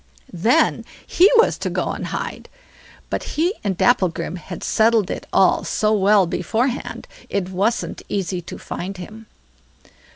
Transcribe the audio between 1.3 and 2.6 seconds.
was to go and hide;